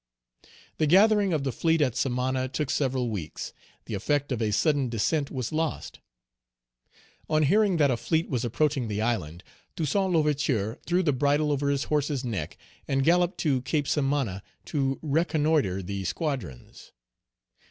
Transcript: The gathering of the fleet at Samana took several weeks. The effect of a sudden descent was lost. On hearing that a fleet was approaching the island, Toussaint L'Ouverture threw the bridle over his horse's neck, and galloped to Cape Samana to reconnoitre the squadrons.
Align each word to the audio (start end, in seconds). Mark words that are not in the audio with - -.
The 0.79 0.87
gathering 0.87 1.31
of 1.31 1.43
the 1.43 1.51
fleet 1.51 1.79
at 1.79 1.95
Samana 1.95 2.47
took 2.47 2.71
several 2.71 3.11
weeks. 3.11 3.53
The 3.85 3.93
effect 3.93 4.31
of 4.31 4.41
a 4.41 4.49
sudden 4.51 4.89
descent 4.89 5.29
was 5.29 5.51
lost. 5.51 5.99
On 7.29 7.43
hearing 7.43 7.77
that 7.77 7.91
a 7.91 7.97
fleet 7.97 8.27
was 8.27 8.43
approaching 8.43 8.87
the 8.87 8.99
island, 8.99 9.43
Toussaint 9.75 10.11
L'Ouverture 10.11 10.79
threw 10.87 11.03
the 11.03 11.13
bridle 11.13 11.51
over 11.51 11.69
his 11.69 11.83
horse's 11.83 12.25
neck, 12.25 12.57
and 12.87 13.03
galloped 13.03 13.37
to 13.41 13.61
Cape 13.61 13.87
Samana 13.87 14.41
to 14.65 14.97
reconnoitre 15.03 15.83
the 15.83 16.03
squadrons. 16.03 16.93